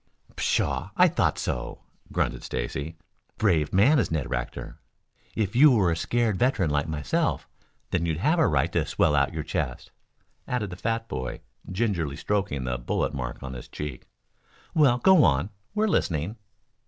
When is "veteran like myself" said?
6.39-7.47